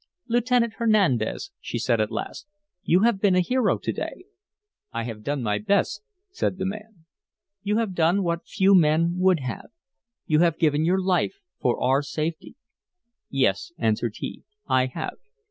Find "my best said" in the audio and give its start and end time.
5.43-6.57